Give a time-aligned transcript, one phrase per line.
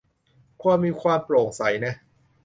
[0.61, 1.93] ควรมีความโปร่งใสนะ